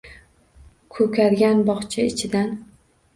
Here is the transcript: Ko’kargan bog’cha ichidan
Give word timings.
Ko’kargan 0.95 1.61
bog’cha 1.67 2.07
ichidan 2.13 2.49